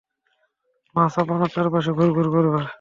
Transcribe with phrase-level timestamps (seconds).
[0.95, 2.61] মাছ আপনার চারপাশে ঘুরঘুর করবে।